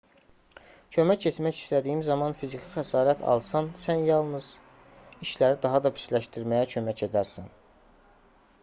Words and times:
kömək 0.95 1.27
etmək 1.31 1.59
istədiyin 1.63 2.01
zaman 2.07 2.33
fiziki 2.39 2.69
xəsarət 2.77 3.21
alsan 3.35 3.69
sən 3.83 4.03
yalnız 4.09 4.49
işləri 5.29 5.61
daha 5.69 5.85
da 5.87 5.95
pisləşdirməyə 6.01 6.73
kömək 6.75 7.07
edərsən 7.11 7.55